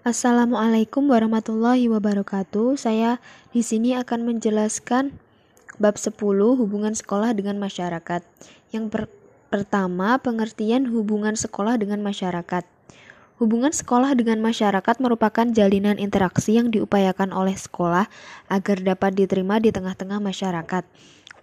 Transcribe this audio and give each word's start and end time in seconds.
Assalamualaikum 0.00 1.12
warahmatullahi 1.12 1.84
wabarakatuh. 1.92 2.72
Saya 2.80 3.20
di 3.52 3.60
sini 3.60 3.92
akan 3.92 4.32
menjelaskan 4.32 5.12
bab 5.76 6.00
10 6.00 6.16
hubungan 6.56 6.96
sekolah 6.96 7.36
dengan 7.36 7.60
masyarakat. 7.60 8.24
Yang 8.72 8.84
per 8.88 9.02
pertama, 9.52 10.16
pengertian 10.16 10.88
hubungan 10.88 11.36
sekolah 11.36 11.76
dengan 11.76 12.00
masyarakat. 12.00 12.64
Hubungan 13.44 13.76
sekolah 13.76 14.16
dengan 14.16 14.40
masyarakat 14.40 14.96
merupakan 15.04 15.44
jalinan 15.52 16.00
interaksi 16.00 16.56
yang 16.56 16.72
diupayakan 16.72 17.36
oleh 17.36 17.60
sekolah 17.60 18.08
agar 18.48 18.80
dapat 18.80 19.12
diterima 19.12 19.60
di 19.60 19.68
tengah-tengah 19.68 20.16
masyarakat 20.16 20.88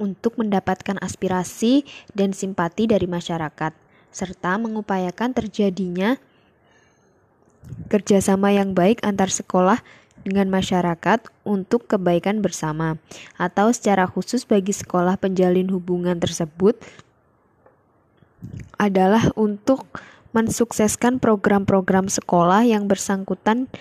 untuk 0.02 0.34
mendapatkan 0.42 0.98
aspirasi 0.98 1.86
dan 2.18 2.34
simpati 2.34 2.90
dari 2.90 3.06
masyarakat, 3.06 3.78
serta 4.10 4.58
mengupayakan 4.58 5.38
terjadinya 5.38 6.18
kerjasama 7.88 8.52
yang 8.56 8.76
baik 8.76 9.02
antar 9.04 9.32
sekolah 9.32 9.80
dengan 10.28 10.52
masyarakat 10.52 11.24
untuk 11.48 11.88
kebaikan 11.88 12.44
bersama, 12.44 13.00
atau 13.40 13.72
secara 13.72 14.04
khusus 14.04 14.44
bagi 14.44 14.76
sekolah 14.76 15.16
penjalin 15.16 15.72
hubungan 15.72 16.20
tersebut 16.20 16.76
adalah 18.76 19.32
untuk 19.40 19.88
mensukseskan 20.36 21.18
program-program 21.18 22.12
sekolah 22.12 22.68
yang 22.68 22.86
bersangkutan 22.86 23.72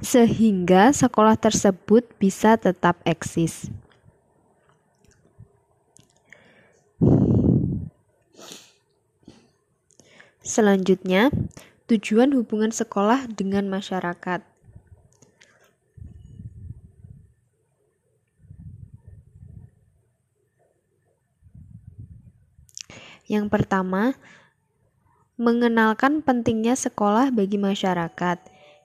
sehingga 0.00 0.94
sekolah 0.94 1.36
tersebut 1.36 2.06
bisa 2.16 2.56
tetap 2.56 2.96
eksis. 3.04 3.68
Selanjutnya, 10.40 11.28
tujuan 11.90 12.30
hubungan 12.38 12.70
sekolah 12.70 13.26
dengan 13.34 13.66
masyarakat. 13.66 14.46
Yang 23.26 23.46
pertama, 23.50 24.14
mengenalkan 25.34 26.22
pentingnya 26.22 26.78
sekolah 26.78 27.34
bagi 27.34 27.58
masyarakat. 27.58 28.38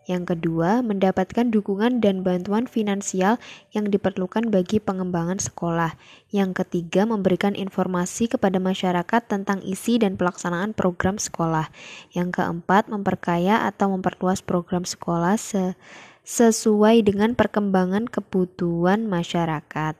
Yang 0.05 0.37
kedua, 0.37 0.85
mendapatkan 0.85 1.49
dukungan 1.49 1.97
dan 1.97 2.21
bantuan 2.21 2.69
finansial 2.69 3.41
yang 3.73 3.89
diperlukan 3.89 4.53
bagi 4.53 4.77
pengembangan 4.77 5.41
sekolah. 5.41 5.97
Yang 6.29 6.61
ketiga, 6.61 7.09
memberikan 7.09 7.57
informasi 7.57 8.29
kepada 8.29 8.61
masyarakat 8.61 9.21
tentang 9.25 9.65
isi 9.65 9.97
dan 9.97 10.13
pelaksanaan 10.13 10.77
program 10.77 11.17
sekolah. 11.17 11.73
Yang 12.13 12.37
keempat, 12.37 12.85
memperkaya 12.85 13.65
atau 13.65 13.97
memperluas 13.97 14.45
program 14.45 14.85
sekolah 14.85 15.41
se 15.41 15.73
sesuai 16.25 17.05
dengan 17.05 17.37
perkembangan 17.37 18.09
kebutuhan 18.09 19.05
masyarakat. 19.05 19.93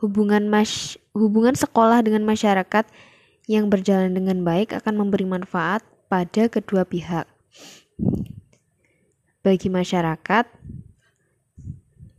Hubungan 0.00 0.48
mas 0.48 1.00
hubungan 1.16 1.56
sekolah 1.56 2.04
dengan 2.04 2.28
masyarakat 2.28 2.84
yang 3.48 3.72
berjalan 3.72 4.12
dengan 4.12 4.44
baik 4.44 4.76
akan 4.76 4.96
memberi 4.96 5.24
manfaat 5.24 5.80
pada 6.12 6.52
kedua 6.52 6.84
pihak. 6.84 7.28
Bagi 9.40 9.68
masyarakat, 9.72 10.46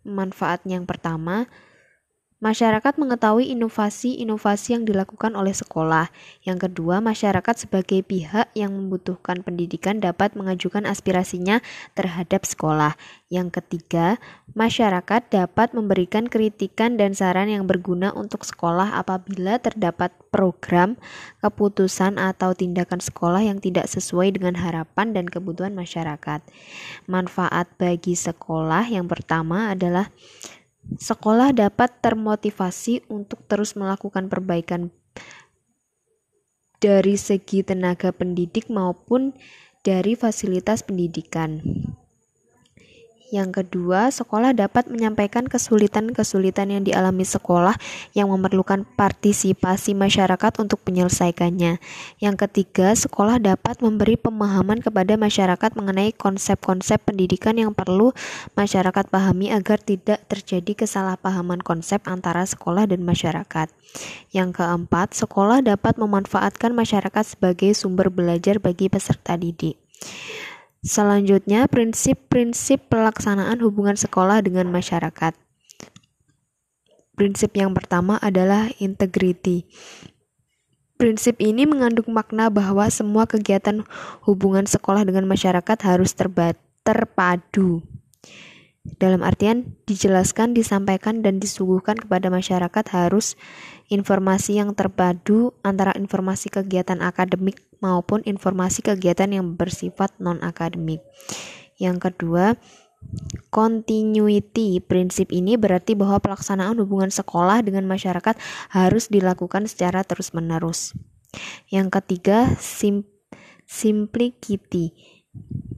manfaat 0.07 0.65
yang 0.65 0.89
pertama, 0.89 1.45
Masyarakat 2.41 2.97
mengetahui 2.97 3.53
inovasi-inovasi 3.53 4.73
yang 4.73 4.81
dilakukan 4.81 5.37
oleh 5.37 5.53
sekolah. 5.53 6.09
Yang 6.41 6.65
kedua, 6.65 6.97
masyarakat 6.97 7.69
sebagai 7.69 8.01
pihak 8.01 8.49
yang 8.57 8.73
membutuhkan 8.73 9.45
pendidikan 9.45 10.01
dapat 10.01 10.33
mengajukan 10.33 10.89
aspirasinya 10.89 11.61
terhadap 11.93 12.41
sekolah. 12.49 12.97
Yang 13.29 13.61
ketiga, 13.61 14.17
masyarakat 14.57 15.29
dapat 15.29 15.77
memberikan 15.77 16.25
kritikan 16.25 16.97
dan 16.97 17.13
saran 17.13 17.45
yang 17.45 17.69
berguna 17.69 18.09
untuk 18.09 18.41
sekolah 18.41 18.97
apabila 18.97 19.61
terdapat 19.61 20.09
program, 20.33 20.97
keputusan, 21.45 22.17
atau 22.17 22.57
tindakan 22.57 23.05
sekolah 23.05 23.45
yang 23.45 23.61
tidak 23.61 23.85
sesuai 23.85 24.33
dengan 24.33 24.57
harapan 24.57 25.13
dan 25.13 25.29
kebutuhan 25.29 25.77
masyarakat. 25.77 26.41
Manfaat 27.05 27.69
bagi 27.77 28.17
sekolah 28.17 28.89
yang 28.89 29.05
pertama 29.05 29.77
adalah 29.77 30.09
Sekolah 30.81 31.53
dapat 31.53 32.01
termotivasi 32.01 33.05
untuk 33.07 33.45
terus 33.45 33.77
melakukan 33.77 34.27
perbaikan 34.27 34.89
dari 36.81 37.13
segi 37.13 37.61
tenaga 37.61 38.09
pendidik 38.09 38.67
maupun 38.67 39.37
dari 39.85 40.17
fasilitas 40.17 40.81
pendidikan. 40.81 41.61
Yang 43.31 43.63
kedua, 43.63 44.11
sekolah 44.11 44.51
dapat 44.51 44.91
menyampaikan 44.91 45.47
kesulitan-kesulitan 45.47 46.67
yang 46.67 46.83
dialami 46.83 47.23
sekolah 47.23 47.79
yang 48.11 48.27
memerlukan 48.27 48.83
partisipasi 48.99 49.95
masyarakat 49.95 50.51
untuk 50.59 50.83
menyelesaikannya. 50.83 51.79
Yang 52.19 52.35
ketiga, 52.43 52.91
sekolah 52.91 53.39
dapat 53.39 53.79
memberi 53.79 54.19
pemahaman 54.19 54.83
kepada 54.83 55.15
masyarakat 55.15 55.71
mengenai 55.79 56.11
konsep-konsep 56.11 57.07
pendidikan 57.07 57.55
yang 57.55 57.71
perlu 57.71 58.11
masyarakat 58.59 59.07
pahami 59.07 59.47
agar 59.47 59.79
tidak 59.79 60.27
terjadi 60.27 60.83
kesalahpahaman 60.83 61.63
konsep 61.63 62.03
antara 62.11 62.43
sekolah 62.43 62.83
dan 62.83 62.99
masyarakat. 62.99 63.71
Yang 64.35 64.59
keempat, 64.59 65.15
sekolah 65.15 65.63
dapat 65.63 65.95
memanfaatkan 65.95 66.75
masyarakat 66.75 67.23
sebagai 67.23 67.71
sumber 67.79 68.11
belajar 68.11 68.59
bagi 68.59 68.91
peserta 68.91 69.39
didik. 69.39 69.79
Selanjutnya, 70.81 71.69
prinsip-prinsip 71.69 72.89
pelaksanaan 72.89 73.61
hubungan 73.61 73.93
sekolah 73.93 74.41
dengan 74.41 74.65
masyarakat. 74.73 75.37
Prinsip 77.13 77.53
yang 77.53 77.77
pertama 77.77 78.17
adalah 78.17 78.73
integriti. 78.81 79.69
Prinsip 80.97 81.37
ini 81.37 81.69
mengandung 81.69 82.09
makna 82.09 82.49
bahwa 82.49 82.89
semua 82.89 83.29
kegiatan 83.29 83.85
hubungan 84.25 84.65
sekolah 84.65 85.05
dengan 85.05 85.29
masyarakat 85.29 85.77
harus 85.85 86.17
terpadu. 86.17 87.85
Dalam 88.81 89.21
artian 89.21 89.77
dijelaskan, 89.85 90.57
disampaikan, 90.57 91.21
dan 91.21 91.37
disuguhkan 91.37 92.01
kepada 92.01 92.33
masyarakat 92.33 92.85
harus 92.89 93.37
informasi 93.93 94.57
yang 94.57 94.73
terpadu 94.73 95.53
antara 95.61 95.93
informasi 95.93 96.49
kegiatan 96.49 96.97
akademik 97.05 97.61
maupun 97.77 98.25
informasi 98.25 98.81
kegiatan 98.81 99.29
yang 99.29 99.53
bersifat 99.53 100.09
non-akademik. 100.17 101.05
Yang 101.77 102.09
kedua, 102.09 102.57
continuity. 103.53 104.81
Prinsip 104.81 105.29
ini 105.29 105.61
berarti 105.61 105.93
bahwa 105.93 106.17
pelaksanaan 106.17 106.81
hubungan 106.81 107.13
sekolah 107.13 107.61
dengan 107.61 107.85
masyarakat 107.85 108.33
harus 108.73 109.13
dilakukan 109.13 109.69
secara 109.69 110.01
terus-menerus. 110.01 110.97
Yang 111.69 112.01
ketiga, 112.01 112.57
sim 112.57 113.05
simplicity 113.69 115.20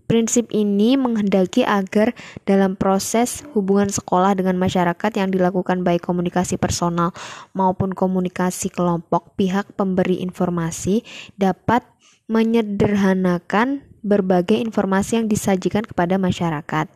Prinsip 0.09 0.49
ini 0.53 0.93
menghendaki 0.93 1.65
agar 1.65 2.13
dalam 2.45 2.77
proses 2.77 3.41
hubungan 3.57 3.89
sekolah 3.89 4.37
dengan 4.37 4.61
masyarakat 4.61 5.11
yang 5.17 5.33
dilakukan 5.33 5.81
baik 5.81 6.05
komunikasi 6.05 6.61
personal 6.61 7.15
maupun 7.57 7.93
komunikasi 7.97 8.69
kelompok, 8.69 9.33
pihak 9.33 9.73
pemberi 9.73 10.21
informasi 10.21 11.01
dapat 11.33 11.81
menyederhanakan 12.29 13.85
berbagai 14.05 14.59
informasi 14.59 15.23
yang 15.23 15.27
disajikan 15.31 15.81
kepada 15.81 16.19
masyarakat. 16.21 16.91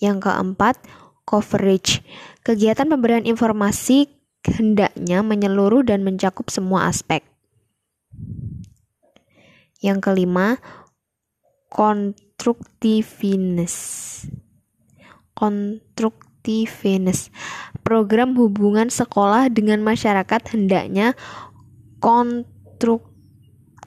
Yang 0.00 0.18
keempat, 0.24 0.80
coverage. 1.28 2.02
Kegiatan 2.42 2.88
pemberian 2.88 3.24
informasi 3.24 4.10
hendaknya 4.44 5.20
menyeluruh 5.22 5.84
dan 5.84 6.02
mencakup 6.02 6.48
semua 6.48 6.88
aspek. 6.88 7.22
Yang 9.80 10.12
kelima, 10.12 10.60
konstruktivitas 11.80 13.72
konstruktivitas 15.32 17.32
program 17.80 18.36
hubungan 18.36 18.92
sekolah 18.92 19.48
dengan 19.48 19.80
masyarakat 19.80 20.44
hendaknya 20.52 21.16
konstruk 22.04 23.08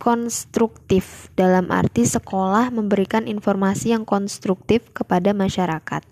konstruktif 0.02 1.30
dalam 1.38 1.70
arti 1.70 2.10
sekolah 2.10 2.74
memberikan 2.74 3.30
informasi 3.30 3.94
yang 3.94 4.02
konstruktif 4.04 4.92
kepada 4.92 5.32
masyarakat. 5.32 6.04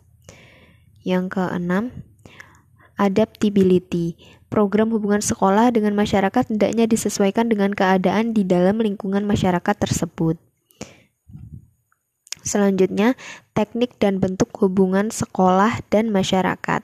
Yang 1.03 1.35
keenam, 1.35 1.91
adaptability. 2.95 4.15
Program 4.47 4.95
hubungan 4.95 5.19
sekolah 5.19 5.75
dengan 5.75 5.91
masyarakat 5.99 6.55
hendaknya 6.55 6.87
disesuaikan 6.87 7.51
dengan 7.51 7.75
keadaan 7.75 8.31
di 8.31 8.47
dalam 8.47 8.79
lingkungan 8.79 9.27
masyarakat 9.27 9.75
tersebut. 9.75 10.39
Selanjutnya, 12.41 13.13
teknik 13.53 13.97
dan 14.01 14.17
bentuk 14.17 14.49
hubungan 14.57 15.13
sekolah 15.13 15.85
dan 15.93 16.09
masyarakat. 16.09 16.81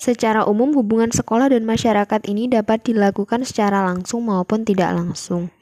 Secara 0.00 0.48
umum, 0.48 0.72
hubungan 0.72 1.12
sekolah 1.12 1.52
dan 1.52 1.68
masyarakat 1.68 2.24
ini 2.24 2.48
dapat 2.48 2.80
dilakukan 2.88 3.44
secara 3.44 3.84
langsung 3.84 4.32
maupun 4.32 4.64
tidak 4.64 4.96
langsung. 4.96 5.52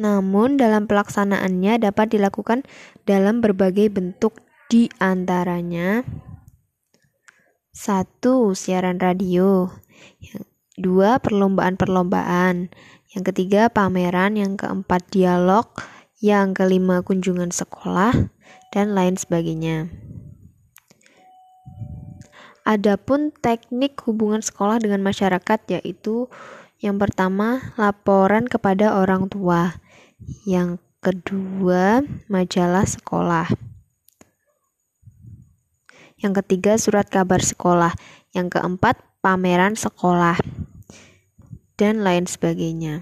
Namun, 0.00 0.56
dalam 0.56 0.88
pelaksanaannya 0.88 1.82
dapat 1.82 2.16
dilakukan 2.16 2.64
dalam 3.04 3.44
berbagai 3.44 3.92
bentuk, 3.92 4.40
di 4.72 4.88
antaranya: 4.96 6.00
satu, 7.72 8.52
siaran 8.52 9.00
radio. 9.00 9.72
Dua, 10.76 11.20
perlombaan-perlombaan. 11.20 12.72
Yang 13.12 13.24
ketiga, 13.32 13.68
pameran. 13.68 14.36
Yang 14.40 14.64
keempat, 14.64 15.08
dialog. 15.12 15.68
Yang 16.20 16.64
kelima, 16.64 17.00
kunjungan 17.00 17.52
sekolah. 17.52 18.12
Dan 18.72 18.92
lain 18.96 19.16
sebagainya. 19.20 19.88
Adapun 22.62 23.34
teknik 23.42 23.98
hubungan 24.06 24.38
sekolah 24.38 24.78
dengan 24.78 25.02
masyarakat 25.02 25.60
yaitu 25.80 26.30
yang 26.82 26.98
pertama 26.98 27.62
laporan 27.78 28.50
kepada 28.50 28.98
orang 28.98 29.30
tua, 29.30 29.78
yang 30.42 30.82
kedua 30.98 32.02
majalah 32.26 32.82
sekolah, 32.82 33.46
yang 36.18 36.34
ketiga 36.42 36.74
surat 36.74 37.06
kabar 37.06 37.38
sekolah, 37.38 37.94
yang 38.34 38.50
keempat 38.50 38.98
pameran 39.22 39.78
sekolah, 39.78 40.34
dan 41.78 42.02
lain 42.02 42.26
sebagainya. 42.26 42.98